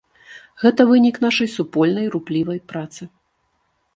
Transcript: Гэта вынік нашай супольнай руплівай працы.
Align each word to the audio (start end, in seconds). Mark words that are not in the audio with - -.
Гэта 0.61 0.85
вынік 0.91 1.19
нашай 1.25 1.51
супольнай 1.57 2.07
руплівай 2.15 2.59
працы. 2.75 3.01